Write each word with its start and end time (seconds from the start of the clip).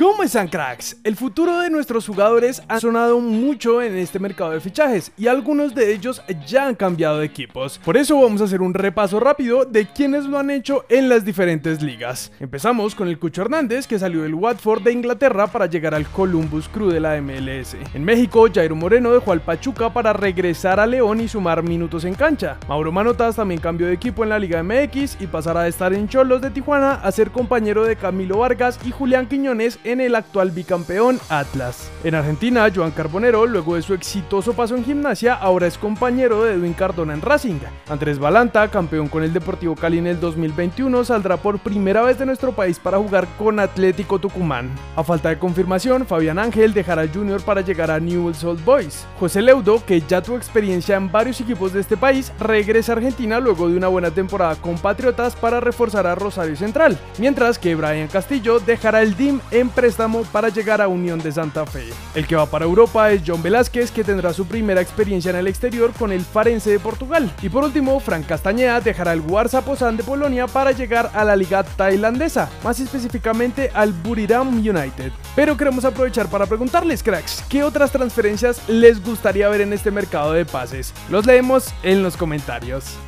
¿Cómo 0.00 0.22
están 0.22 0.48
cracks? 0.48 0.96
El 1.04 1.14
futuro 1.14 1.58
de 1.58 1.68
nuestros 1.68 2.06
jugadores 2.06 2.62
ha 2.68 2.80
sonado 2.80 3.20
mucho 3.20 3.82
en 3.82 3.98
este 3.98 4.18
mercado 4.18 4.52
de 4.52 4.60
fichajes 4.60 5.12
y 5.18 5.26
algunos 5.26 5.74
de 5.74 5.92
ellos 5.92 6.22
ya 6.46 6.68
han 6.68 6.74
cambiado 6.74 7.18
de 7.18 7.26
equipos. 7.26 7.78
Por 7.84 7.98
eso 7.98 8.18
vamos 8.18 8.40
a 8.40 8.44
hacer 8.44 8.62
un 8.62 8.72
repaso 8.72 9.20
rápido 9.20 9.66
de 9.66 9.86
quienes 9.86 10.24
lo 10.24 10.38
han 10.38 10.48
hecho 10.48 10.86
en 10.88 11.10
las 11.10 11.26
diferentes 11.26 11.82
ligas. 11.82 12.32
Empezamos 12.40 12.94
con 12.94 13.08
el 13.08 13.18
Cucho 13.18 13.42
Hernández 13.42 13.86
que 13.86 13.98
salió 13.98 14.22
del 14.22 14.32
Watford 14.32 14.84
de 14.84 14.92
Inglaterra 14.92 15.48
para 15.48 15.66
llegar 15.66 15.94
al 15.94 16.06
Columbus 16.06 16.70
Crew 16.70 16.88
de 16.88 17.00
la 17.00 17.20
MLS. 17.20 17.76
En 17.92 18.02
México, 18.02 18.48
Jairo 18.50 18.76
Moreno 18.76 19.12
dejó 19.12 19.32
al 19.32 19.42
Pachuca 19.42 19.92
para 19.92 20.14
regresar 20.14 20.80
a 20.80 20.86
León 20.86 21.20
y 21.20 21.28
sumar 21.28 21.62
minutos 21.62 22.06
en 22.06 22.14
cancha. 22.14 22.56
Mauro 22.68 22.90
Manotas 22.90 23.36
también 23.36 23.60
cambió 23.60 23.86
de 23.86 23.92
equipo 23.92 24.22
en 24.22 24.30
la 24.30 24.38
Liga 24.38 24.62
MX 24.62 25.20
y 25.20 25.26
pasará 25.26 25.64
de 25.64 25.68
estar 25.68 25.92
en 25.92 26.08
Cholos 26.08 26.40
de 26.40 26.48
Tijuana 26.48 26.94
a 26.94 27.12
ser 27.12 27.30
compañero 27.30 27.84
de 27.84 27.96
Camilo 27.96 28.38
Vargas 28.38 28.80
y 28.86 28.92
Julián 28.92 29.28
Quiñones 29.28 29.78
el 29.98 30.14
actual 30.14 30.52
bicampeón 30.52 31.18
Atlas. 31.28 31.90
En 32.04 32.14
Argentina, 32.14 32.70
Joan 32.72 32.92
Carbonero, 32.92 33.46
luego 33.46 33.74
de 33.74 33.82
su 33.82 33.94
exitoso 33.94 34.52
paso 34.52 34.76
en 34.76 34.84
gimnasia, 34.84 35.34
ahora 35.34 35.66
es 35.66 35.76
compañero 35.76 36.44
de 36.44 36.54
Edwin 36.54 36.74
Cardona 36.74 37.14
en 37.14 37.20
Racing. 37.20 37.58
Andrés 37.88 38.18
Balanta, 38.20 38.68
campeón 38.68 39.08
con 39.08 39.24
el 39.24 39.32
Deportivo 39.32 39.74
Cali 39.74 39.98
en 39.98 40.06
el 40.06 40.20
2021, 40.20 41.04
saldrá 41.04 41.38
por 41.38 41.58
primera 41.58 42.02
vez 42.02 42.18
de 42.18 42.26
nuestro 42.26 42.52
país 42.52 42.78
para 42.78 42.98
jugar 42.98 43.26
con 43.38 43.58
Atlético 43.58 44.18
Tucumán. 44.18 44.70
A 44.94 45.02
falta 45.02 45.30
de 45.30 45.38
confirmación, 45.38 46.06
Fabián 46.06 46.38
Ángel 46.38 46.72
dejará 46.72 47.08
Junior 47.08 47.42
para 47.42 47.62
llegar 47.62 47.90
a 47.90 47.98
Newell's 47.98 48.44
Old 48.44 48.64
Boys. 48.64 49.06
José 49.18 49.42
Leudo, 49.42 49.82
que 49.84 50.02
ya 50.02 50.22
tuvo 50.22 50.36
experiencia 50.36 50.96
en 50.96 51.10
varios 51.10 51.40
equipos 51.40 51.72
de 51.72 51.80
este 51.80 51.96
país, 51.96 52.32
regresa 52.38 52.92
a 52.92 52.96
Argentina 52.96 53.40
luego 53.40 53.68
de 53.68 53.76
una 53.76 53.88
buena 53.88 54.10
temporada 54.10 54.56
con 54.56 54.78
Patriotas 54.78 55.34
para 55.34 55.58
reforzar 55.58 56.06
a 56.06 56.14
Rosario 56.14 56.54
Central, 56.54 56.98
mientras 57.18 57.58
que 57.58 57.74
Brian 57.74 58.08
Castillo 58.08 58.60
dejará 58.60 59.02
el 59.02 59.16
DIM 59.16 59.40
en 59.50 59.68
préstamo 59.80 60.24
para 60.24 60.50
llegar 60.50 60.82
a 60.82 60.88
Unión 60.88 61.20
de 61.20 61.32
Santa 61.32 61.64
Fe. 61.64 61.88
El 62.14 62.26
que 62.26 62.36
va 62.36 62.44
para 62.44 62.66
Europa 62.66 63.10
es 63.12 63.22
John 63.26 63.42
Velázquez, 63.42 63.90
que 63.90 64.04
tendrá 64.04 64.34
su 64.34 64.44
primera 64.44 64.82
experiencia 64.82 65.30
en 65.30 65.36
el 65.36 65.46
exterior 65.46 65.94
con 65.98 66.12
el 66.12 66.20
Farense 66.20 66.68
de 66.68 66.78
Portugal. 66.78 67.34
Y 67.40 67.48
por 67.48 67.64
último, 67.64 67.98
Frank 67.98 68.26
Castañeda 68.26 68.82
dejará 68.82 69.14
el 69.14 69.22
Warsaw 69.22 69.62
Poznan 69.62 69.96
de 69.96 70.02
Polonia 70.02 70.46
para 70.46 70.72
llegar 70.72 71.10
a 71.14 71.24
la 71.24 71.34
liga 71.34 71.62
tailandesa, 71.62 72.50
más 72.62 72.78
específicamente 72.78 73.70
al 73.72 73.94
Buriram 73.94 74.48
United. 74.48 75.12
Pero 75.34 75.56
queremos 75.56 75.86
aprovechar 75.86 76.28
para 76.28 76.44
preguntarles, 76.44 77.02
cracks, 77.02 77.42
¿qué 77.48 77.62
otras 77.62 77.90
transferencias 77.90 78.68
les 78.68 79.02
gustaría 79.02 79.48
ver 79.48 79.62
en 79.62 79.72
este 79.72 79.90
mercado 79.90 80.34
de 80.34 80.44
pases? 80.44 80.92
Los 81.08 81.24
leemos 81.24 81.72
en 81.82 82.02
los 82.02 82.18
comentarios. 82.18 82.98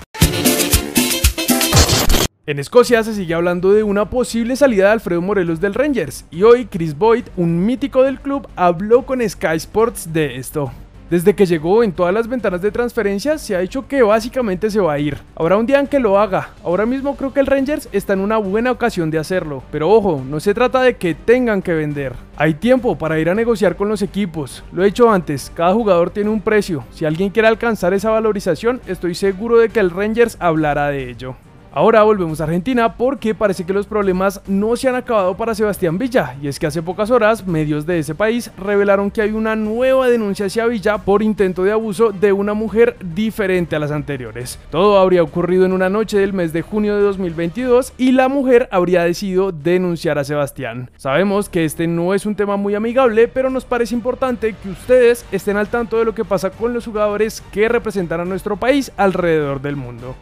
En 2.45 2.59
Escocia 2.59 3.05
se 3.05 3.15
sigue 3.15 3.35
hablando 3.35 3.73
de 3.73 3.85
una 3.85 4.11
posible 4.11 4.57
salida 4.57 4.87
de 4.87 4.93
Alfredo 4.95 5.23
Morelos 5.23 5.61
del 5.61 5.75
Rangers 5.75 6.25
y 6.29 6.43
hoy 6.43 6.67
Chris 6.67 6.99
Boyd, 6.99 7.27
un 7.37 7.65
mítico 7.65 8.03
del 8.03 8.19
club, 8.19 8.49
habló 8.57 9.07
con 9.07 9.21
Sky 9.21 9.55
Sports 9.55 10.12
de 10.12 10.39
esto. 10.39 10.73
Desde 11.09 11.37
que 11.37 11.47
llegó 11.47 11.84
en 11.84 11.93
todas 11.93 12.12
las 12.12 12.27
ventanas 12.27 12.61
de 12.61 12.73
transferencia 12.73 13.39
se 13.39 13.55
ha 13.55 13.61
dicho 13.61 13.87
que 13.87 14.03
básicamente 14.03 14.73
se 14.73 14.81
va 14.81 14.95
a 14.95 14.99
ir. 14.99 15.19
Habrá 15.37 15.57
un 15.57 15.67
día 15.67 15.79
en 15.79 15.87
que 15.87 16.01
lo 16.01 16.19
haga. 16.19 16.51
Ahora 16.65 16.84
mismo 16.84 17.15
creo 17.17 17.33
que 17.33 17.39
el 17.39 17.47
Rangers 17.47 17.89
está 17.93 18.15
en 18.15 18.21
una 18.21 18.39
buena 18.39 18.73
ocasión 18.73 19.09
de 19.12 19.21
hacerlo. 19.21 19.62
Pero 19.71 19.89
ojo, 19.89 20.21
no 20.29 20.41
se 20.41 20.53
trata 20.53 20.83
de 20.83 20.97
que 20.97 21.15
tengan 21.15 21.62
que 21.62 21.75
vender. 21.75 22.15
Hay 22.37 22.55
tiempo 22.55 22.99
para 22.99 23.21
ir 23.21 23.31
a 23.31 23.37
negociar 23.37 23.77
con 23.77 23.89
los 23.89 24.03
equipos. 24.03 24.65
Lo 24.73 24.83
he 24.83 24.89
hecho 24.89 25.09
antes, 25.12 25.53
cada 25.55 25.75
jugador 25.75 26.11
tiene 26.11 26.31
un 26.31 26.41
precio. 26.41 26.83
Si 26.91 27.05
alguien 27.05 27.31
quiere 27.31 27.47
alcanzar 27.47 27.95
esa 27.95 28.11
valorización, 28.11 28.81
estoy 28.89 29.15
seguro 29.15 29.59
de 29.59 29.69
que 29.69 29.79
el 29.79 29.91
Rangers 29.91 30.37
hablará 30.41 30.89
de 30.89 31.09
ello. 31.09 31.37
Ahora 31.75 32.03
volvemos 32.03 32.39
a 32.39 32.45
Argentina 32.45 32.98
porque 32.98 33.34
parece 33.34 33.65
que 33.65 33.73
los 33.73 33.87
problemas 33.87 34.42
no 34.47 34.77
se 34.77 34.91
han 34.91 34.95
acabado 34.95 35.34
para 35.39 35.55
Sebastián 35.55 35.97
Villa 35.97 36.37
y 36.42 36.48
es 36.48 36.59
que 36.59 36.67
hace 36.67 36.83
pocas 36.83 37.11
horas 37.11 37.47
medios 37.47 37.87
de 37.87 37.98
ese 37.98 38.15
país 38.15 38.51
revelaron 38.59 39.11
que 39.11 39.23
hay 39.23 39.31
una 39.31 39.56
nueva 39.56 40.09
denuncia 40.09 40.45
hacia 40.45 40.67
Villa 40.67 40.98
por 40.98 41.23
intento 41.23 41.65
de 41.65 41.73
abuso 41.73 42.12
de 42.12 42.34
una 42.34 42.53
mujer 42.53 42.97
diferente 43.15 43.75
a 43.75 43.78
las 43.78 43.91
anteriores. 43.91 44.59
Todo 44.70 44.99
habría 44.99 45.22
ocurrido 45.22 45.65
en 45.65 45.72
una 45.72 45.88
noche 45.88 46.19
del 46.19 46.34
mes 46.34 46.53
de 46.53 46.60
junio 46.60 46.94
de 46.94 47.05
2022 47.05 47.94
y 47.97 48.12
la 48.12 48.28
mujer 48.28 48.69
habría 48.71 49.04
decidido 49.04 49.50
denunciar 49.50 50.19
a 50.19 50.25
Sebastián. 50.25 50.91
Sabemos 50.99 51.49
que 51.49 51.65
este 51.65 51.87
no 51.87 52.12
es 52.12 52.27
un 52.27 52.34
tema 52.34 52.59
muy 52.59 52.75
amigable, 52.75 53.28
pero 53.28 53.49
nos 53.49 53.65
parece 53.65 53.94
importante 53.94 54.54
que 54.62 54.69
ustedes 54.69 55.25
estén 55.33 55.56
al 55.56 55.69
tanto 55.69 55.99
de 55.99 56.04
lo 56.04 56.15
que 56.15 56.27
pasa 56.27 56.50
con 56.50 56.75
los 56.75 56.84
jugadores 56.84 57.43
que 57.50 57.66
representan 57.71 58.21
a 58.21 58.27
nuestro 58.27 58.59
país 58.59 58.93
alrededor 58.99 59.62
del 59.62 59.77
mundo. 59.77 60.15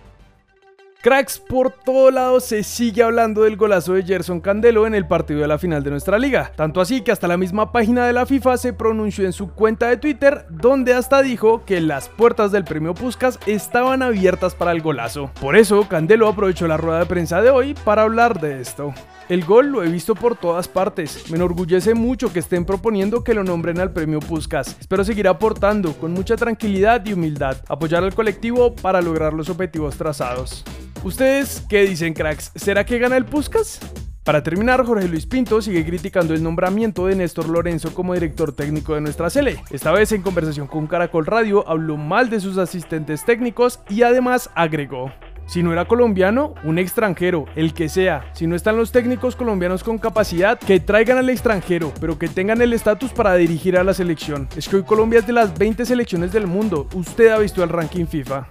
Cracks, 1.03 1.39
por 1.39 1.71
todo 1.71 2.11
lado 2.11 2.41
se 2.41 2.63
sigue 2.63 3.03
hablando 3.03 3.45
del 3.45 3.57
golazo 3.57 3.95
de 3.95 4.03
Gerson 4.03 4.39
Candelo 4.41 4.87
en 4.87 4.95
el 4.95 5.07
partido 5.07 5.41
de 5.41 5.49
la 5.49 5.57
final 5.57 5.83
de 5.83 5.91
nuestra 5.91 6.19
liga. 6.19 6.53
Tanto 6.55 6.79
así 6.83 7.01
que 7.01 7.11
hasta 7.11 7.27
la 7.27 7.39
misma 7.39 7.73
página 7.73 8.05
de 8.05 8.13
la 8.13 8.27
FIFA 8.27 8.59
se 8.59 8.75
pronunció 8.75 9.25
en 9.25 9.33
su 9.33 9.51
cuenta 9.51 9.89
de 9.89 9.97
Twitter, 9.97 10.45
donde 10.51 10.93
hasta 10.93 11.23
dijo 11.23 11.65
que 11.65 11.81
las 11.81 12.11
puertas 12.11 12.53
del 12.53 12.65
premio 12.65 12.93
Puskas 12.93 13.39
estaban 13.47 14.03
abiertas 14.03 14.55
para 14.55 14.73
el 14.73 14.83
golazo. 14.83 15.31
Por 15.41 15.57
eso, 15.57 15.89
Candelo 15.89 16.29
aprovechó 16.29 16.69
la 16.69 16.77
rueda 16.77 16.99
de 16.99 17.07
prensa 17.07 17.41
de 17.41 17.49
hoy 17.49 17.73
para 17.83 18.03
hablar 18.03 18.39
de 18.39 18.61
esto. 18.61 18.93
El 19.31 19.45
gol 19.45 19.69
lo 19.69 19.85
he 19.85 19.89
visto 19.89 20.17
por 20.17 20.35
todas 20.35 20.67
partes. 20.67 21.31
Me 21.31 21.37
enorgullece 21.37 21.95
mucho 21.95 22.33
que 22.33 22.41
estén 22.41 22.65
proponiendo 22.65 23.23
que 23.23 23.33
lo 23.33 23.45
nombren 23.45 23.79
al 23.79 23.93
premio 23.93 24.19
Puskas. 24.19 24.77
Espero 24.81 25.05
seguir 25.05 25.29
aportando 25.29 25.93
con 25.93 26.13
mucha 26.13 26.35
tranquilidad 26.35 27.07
y 27.07 27.13
humildad, 27.13 27.59
apoyar 27.69 28.03
al 28.03 28.13
colectivo 28.13 28.75
para 28.75 29.01
lograr 29.01 29.33
los 29.33 29.49
objetivos 29.49 29.95
trazados. 29.95 30.65
¿Ustedes 31.05 31.65
qué 31.69 31.83
dicen, 31.83 32.13
cracks? 32.13 32.51
¿Será 32.57 32.85
que 32.85 32.99
gana 32.99 33.17
el 33.17 33.25
Puskas? 33.25 33.79
Para 34.25 34.43
terminar, 34.43 34.85
Jorge 34.85 35.07
Luis 35.07 35.27
Pinto 35.27 35.63
sigue 35.63 35.87
criticando 35.87 36.35
el 36.35 36.43
nombramiento 36.43 37.07
de 37.07 37.15
Néstor 37.15 37.49
Lorenzo 37.49 37.95
como 37.95 38.15
director 38.15 38.53
técnico 38.53 38.97
de 38.97 39.01
nuestra 39.01 39.31
Sele. 39.31 39.63
Esta 39.71 39.93
vez 39.93 40.11
en 40.11 40.23
conversación 40.23 40.67
con 40.67 40.89
Caracol 40.89 41.25
Radio 41.25 41.65
habló 41.69 41.97
mal 41.97 42.31
de 42.31 42.41
sus 42.41 42.59
asistentes 42.59 43.25
técnicos 43.25 43.79
y 43.89 44.03
además 44.03 44.51
agregó. 44.57 45.13
Si 45.51 45.65
no 45.65 45.73
era 45.73 45.85
colombiano, 45.85 46.55
un 46.63 46.79
extranjero, 46.79 47.47
el 47.57 47.75
que 47.75 47.89
sea. 47.89 48.31
Si 48.35 48.47
no 48.47 48.55
están 48.55 48.77
los 48.77 48.93
técnicos 48.93 49.35
colombianos 49.35 49.83
con 49.83 49.99
capacidad, 49.99 50.57
que 50.57 50.79
traigan 50.79 51.19
al 51.19 51.29
extranjero, 51.29 51.93
pero 52.01 52.17
que 52.21 52.29
tengan 52.29 52.63
el 52.63 52.73
estatus 52.73 53.13
para 53.13 53.35
dirigir 53.35 53.77
a 53.77 53.83
la 53.83 53.93
selección. 53.93 54.49
Es 54.57 54.69
que 54.69 54.77
hoy 54.77 54.85
Colombia 54.85 55.19
es 55.19 55.27
de 55.27 55.33
las 55.33 55.59
20 55.59 55.85
selecciones 55.85 56.31
del 56.31 56.47
mundo. 56.47 56.87
Usted 56.95 57.31
ha 57.31 57.39
visto 57.39 57.65
el 57.65 57.69
ranking 57.69 58.07
FIFA. 58.07 58.47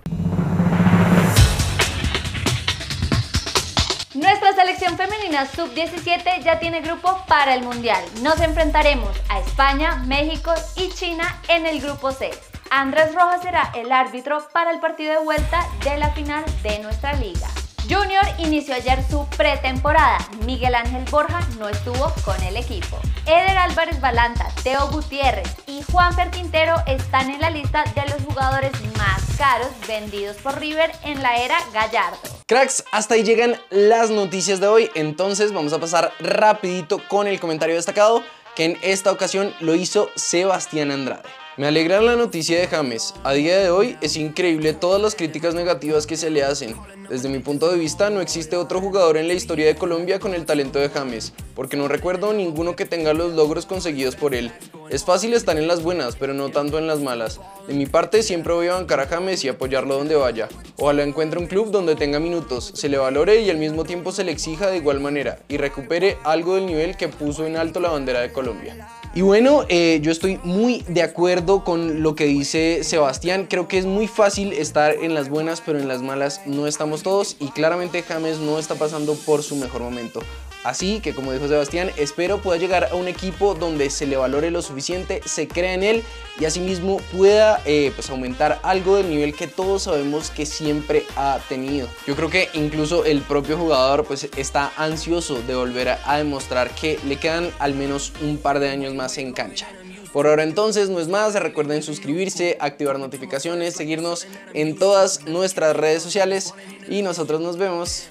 Nuestra 4.16 4.52
selección 4.54 4.98
femenina 4.98 5.46
sub-17 5.46 6.44
ya 6.44 6.60
tiene 6.60 6.82
grupo 6.82 7.18
para 7.30 7.56
el 7.56 7.64
Mundial. 7.64 8.04
Nos 8.24 8.42
enfrentaremos 8.42 9.16
a 9.30 9.40
España, 9.40 10.04
México 10.06 10.52
y 10.76 10.90
China 10.90 11.40
en 11.48 11.66
el 11.66 11.80
grupo 11.80 12.12
C. 12.12 12.30
Andrés 12.72 13.16
Rojas 13.16 13.42
será 13.42 13.72
el 13.76 13.92
árbitro 13.92 14.48
para 14.54 14.72
el 14.72 14.80
partido 14.80 15.12
de 15.12 15.20
vuelta 15.20 15.66
de 15.84 15.98
la 15.98 16.12
final 16.12 16.44
de 16.62 16.80
nuestra 16.80 17.14
liga. 17.14 17.48
Junior 17.90 18.24
inició 18.38 18.76
ayer 18.76 19.04
su 19.10 19.26
pretemporada. 19.36 20.20
Miguel 20.46 20.76
Ángel 20.76 21.04
Borja 21.10 21.40
no 21.58 21.68
estuvo 21.68 22.14
con 22.24 22.40
el 22.44 22.58
equipo. 22.58 23.00
Eder 23.26 23.58
Álvarez 23.58 24.00
Balanta, 24.00 24.48
Teo 24.62 24.88
Gutiérrez 24.90 25.48
y 25.66 25.82
Juanfer 25.92 26.30
Quintero 26.30 26.76
están 26.86 27.32
en 27.32 27.42
la 27.42 27.50
lista 27.50 27.84
de 27.96 28.04
los 28.12 28.22
jugadores 28.24 28.72
más 28.96 29.24
caros 29.38 29.72
vendidos 29.88 30.38
por 30.38 30.60
River 30.60 30.92
en 31.04 31.24
la 31.24 31.38
era 31.38 31.58
Gallardo. 31.74 32.20
Cracks, 32.46 32.84
hasta 32.92 33.16
ahí 33.16 33.24
llegan 33.24 33.56
las 33.72 34.12
noticias 34.12 34.60
de 34.60 34.68
hoy, 34.68 34.92
entonces 34.94 35.52
vamos 35.54 35.74
a 35.74 35.80
pasar 35.80 36.12
rapidito 36.20 37.02
con 37.08 37.26
el 37.26 37.40
comentario 37.40 37.76
destacado 37.76 38.24
que 38.56 38.66
en 38.66 38.78
esta 38.84 39.12
ocasión 39.12 39.56
lo 39.60 39.74
hizo 39.74 40.10
Sebastián 40.16 40.92
Andrade. 40.92 41.24
Me 41.60 41.68
alegra 41.68 42.00
la 42.00 42.16
noticia 42.16 42.58
de 42.58 42.68
James. 42.68 43.14
A 43.22 43.34
día 43.34 43.58
de 43.58 43.70
hoy 43.70 43.98
es 44.00 44.16
increíble 44.16 44.72
todas 44.72 45.02
las 45.02 45.14
críticas 45.14 45.56
negativas 45.56 46.08
que 46.08 46.16
se 46.16 46.30
le 46.30 46.42
hacen. 46.42 46.74
Desde 47.10 47.28
mi 47.28 47.40
punto 47.40 47.70
de 47.70 47.78
vista 47.78 48.10
no 48.10 48.22
existe 48.22 48.56
otro 48.56 48.80
jugador 48.80 49.18
en 49.18 49.28
la 49.28 49.34
historia 49.34 49.66
de 49.66 49.76
Colombia 49.76 50.20
con 50.20 50.34
el 50.34 50.46
talento 50.46 50.80
de 50.80 50.88
James, 50.88 51.34
porque 51.56 51.76
no 51.76 51.90
recuerdo 51.90 52.32
ninguno 52.32 52.78
que 52.78 52.86
tenga 52.86 53.14
los 53.14 53.34
logros 53.34 53.66
conseguidos 53.66 54.16
por 54.16 54.36
él. 54.36 54.54
Es 54.90 55.04
fácil 55.04 55.34
estar 55.34 55.58
en 55.58 55.68
las 55.68 55.84
buenas, 55.84 56.16
pero 56.16 56.34
no 56.34 56.48
tanto 56.48 56.78
en 56.78 56.88
las 56.88 57.02
malas. 57.02 57.42
De 57.68 57.74
mi 57.74 57.88
parte 57.88 58.24
siempre 58.24 58.54
voy 58.54 58.68
a 58.68 58.76
bancar 58.76 59.02
a 59.02 59.08
James 59.08 59.44
y 59.44 59.50
apoyarlo 59.50 59.98
donde 59.98 60.16
vaya. 60.16 60.48
Ojalá 60.78 61.04
encuentre 61.04 61.42
un 61.42 61.48
club 61.48 61.72
donde 61.72 61.98
tenga 61.98 62.22
minutos, 62.22 62.72
se 62.74 62.88
le 62.88 62.98
valore 62.98 63.42
y 63.42 63.50
al 63.50 63.58
mismo 63.58 63.84
tiempo 63.84 64.14
se 64.14 64.24
le 64.24 64.32
exija 64.32 64.68
de 64.68 64.78
igual 64.78 65.02
manera 65.02 65.40
y 65.50 65.58
recupere 65.58 66.20
algo 66.24 66.56
del 66.56 66.68
nivel 66.68 66.96
que 66.96 67.10
puso 67.10 67.46
en 67.46 67.58
alto 67.58 67.82
la 67.82 67.90
bandera 67.90 68.22
de 68.22 68.32
Colombia. 68.32 68.88
Y 69.16 69.22
bueno, 69.22 69.66
eh, 69.70 70.00
yo 70.04 70.12
estoy 70.12 70.40
muy 70.44 70.84
de 70.88 71.02
acuerdo 71.02 71.64
con 71.64 72.04
lo 72.04 72.14
que 72.14 72.26
dice 72.26 72.84
Sebastián. 72.84 73.48
Creo 73.50 73.68
que 73.68 73.80
es 73.80 73.86
muy 73.86 74.08
fácil 74.08 74.54
estar 74.54 74.94
en 75.02 75.16
las 75.16 75.30
buenas, 75.30 75.62
pero 75.62 75.80
en 75.80 75.88
las 75.88 76.04
malas 76.04 76.42
no 76.46 76.68
estamos 76.68 77.02
todos. 77.02 77.36
Y 77.40 77.48
claramente 77.48 78.04
James 78.04 78.38
no 78.38 78.60
está 78.60 78.76
pasando 78.76 79.16
por 79.16 79.42
su 79.42 79.56
mejor 79.56 79.82
momento. 79.82 80.22
Así 80.64 81.00
que 81.00 81.14
como 81.14 81.32
dijo 81.32 81.48
Sebastián, 81.48 81.90
espero 81.96 82.42
pueda 82.42 82.60
llegar 82.60 82.90
a 82.92 82.96
un 82.96 83.08
equipo 83.08 83.56
donde 83.56 83.90
se 83.90 84.06
le 84.06 84.18
valore 84.18 84.52
lo 84.52 84.62
suficiente, 84.62 85.22
se 85.26 85.48
crea 85.48 85.74
en 85.74 85.84
él 85.84 86.04
y 86.38 86.46
asimismo 86.46 86.98
pueda 87.16 87.62
eh, 87.66 87.94
pues 87.96 88.10
aumentar 88.10 88.60
algo 88.64 88.98
del 88.98 89.10
nivel 89.10 89.34
que 89.34 89.48
todos 89.48 89.84
sabemos 89.84 90.32
que 90.32 90.46
siempre 90.46 91.06
ha 91.16 91.40
tenido. 91.48 91.88
Yo 92.06 92.16
creo 92.16 92.30
que 92.30 92.50
incluso 92.54 93.06
el 93.06 93.22
propio 93.22 93.58
jugador 93.58 94.06
pues 94.06 94.28
está 94.36 94.74
ansioso 94.76 95.42
de 95.42 95.56
volver 95.56 95.98
a 96.04 96.18
demostrar 96.18 96.72
que 96.72 97.00
le 97.06 97.16
quedan 97.16 97.52
al 97.60 97.74
menos 97.74 98.12
un 98.22 98.38
par 98.38 98.60
de 98.60 98.70
años 98.70 98.94
más 98.94 99.18
en 99.18 99.32
cancha. 99.32 99.68
Por 100.12 100.26
ahora 100.26 100.44
entonces 100.44 100.90
no 100.90 101.00
es 101.00 101.08
más, 101.08 101.36
recuerden 101.36 101.84
suscribirse, 101.84 102.58
activar 102.60 102.98
notificaciones, 102.98 103.76
seguirnos 103.76 104.26
en 104.54 104.76
todas 104.76 105.26
nuestras 105.26 105.76
redes 105.76 106.02
sociales 106.02 106.54
y 106.90 107.04
nosotros 107.04 107.42
nos 107.42 107.58
vemos 107.58 108.08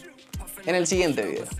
en 0.65 0.77
el 0.77 0.87
siguiente 0.87 1.23
video. 1.23 1.49